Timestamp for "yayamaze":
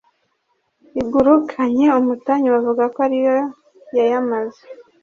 3.97-4.63